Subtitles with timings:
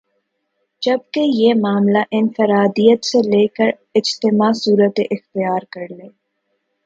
[0.81, 3.69] جبکہ یہ معاملہ انفراد عیت سے ل کر
[3.95, 6.07] اجتماع صورت اختیار کر لے